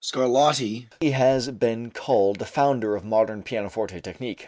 [0.03, 4.39] Scarlatti has been called the founder of modern pianoforte technique.